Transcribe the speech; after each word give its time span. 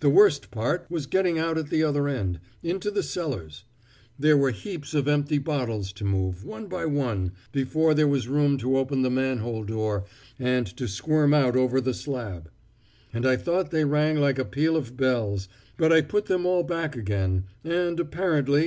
The 0.00 0.08
worst 0.08 0.50
part 0.50 0.86
was 0.88 1.04
getting 1.04 1.38
out 1.38 1.58
at 1.58 1.68
the 1.68 1.82
other 1.84 2.08
end, 2.08 2.40
into 2.62 2.90
the 2.90 3.02
cellars; 3.02 3.64
there 4.18 4.38
were 4.38 4.52
heaps 4.52 4.94
of 4.94 5.06
empty 5.06 5.36
bottles 5.36 5.92
to 6.00 6.04
move, 6.06 6.44
one 6.46 6.66
by 6.66 6.86
one, 6.86 7.32
before 7.52 7.92
there 7.92 8.08
was 8.08 8.26
room 8.26 8.56
to 8.56 8.78
open 8.78 9.02
the 9.02 9.10
manhole 9.10 9.62
door 9.64 10.06
and 10.38 10.66
to 10.78 10.88
squirm 10.88 11.34
out 11.34 11.56
over 11.56 11.78
the 11.78 11.92
slab; 11.92 12.50
and 13.12 13.26
I 13.26 13.36
thought 13.36 13.70
they 13.70 13.84
rang 13.84 14.16
like 14.16 14.38
a 14.38 14.46
peal 14.46 14.76
of 14.76 14.96
bells, 14.96 15.46
but 15.76 15.92
I 15.92 16.00
put 16.00 16.24
them 16.24 16.46
all 16.46 16.62
back 16.62 16.96
again, 16.96 17.44
and 17.62 18.00
apparently 18.00 18.62